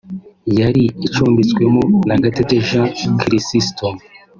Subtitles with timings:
[0.59, 2.87] yari icumbitswemo na Gatete Jean
[3.19, 4.03] Chrisostome